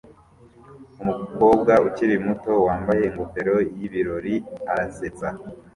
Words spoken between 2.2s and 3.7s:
muto wambaye ingofero